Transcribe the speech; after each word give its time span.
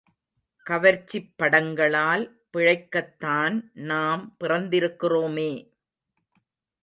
கவர்ச்சிப் 0.65 1.27
படங்களால் 1.37 2.23
பிழைக்கத்தான் 2.53 3.57
நாம் 3.83 4.23
பிறந்திருக்கிறோமே! 4.39 5.51